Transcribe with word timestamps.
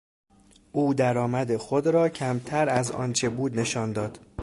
او 0.71 0.93
در 0.93 1.17
آمد 1.17 1.57
خود 1.57 1.87
را 1.87 2.09
کمتر 2.09 2.69
از 2.69 2.91
آنچه 2.91 3.29
بود 3.29 3.59
نشان 3.59 3.91
داد. 3.93 4.19